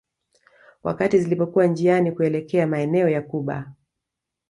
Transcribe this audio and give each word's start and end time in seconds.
Wakati 0.83 1.19
zilipokuwa 1.19 1.67
njiani 1.67 2.11
kuelekea 2.11 2.67
maeneo 2.67 3.09
ya 3.09 3.21
Cuba 3.21 3.73